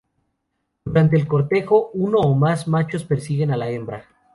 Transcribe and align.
Durante 0.83 1.15
el 1.15 1.27
cortejo, 1.27 1.91
uno 1.93 2.17
o 2.21 2.33
más 2.33 2.67
machos 2.67 3.03
persiguen 3.03 3.51
a 3.51 3.57
la 3.57 3.69
hembra. 3.69 4.05